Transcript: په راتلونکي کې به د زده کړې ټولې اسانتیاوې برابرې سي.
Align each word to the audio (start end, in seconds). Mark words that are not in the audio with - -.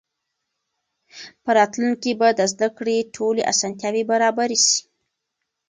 په 1.43 1.49
راتلونکي 1.59 2.11
کې 2.13 2.17
به 2.19 2.27
د 2.39 2.41
زده 2.53 2.67
کړې 2.77 2.97
ټولې 3.15 3.41
اسانتیاوې 3.53 4.03
برابرې 4.11 4.57
سي. 4.67 4.79